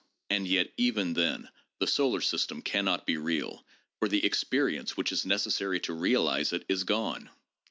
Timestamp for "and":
0.31-0.47